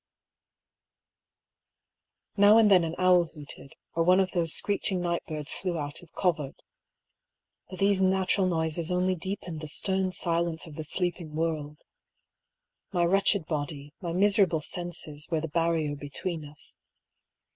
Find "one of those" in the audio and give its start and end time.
4.03-4.51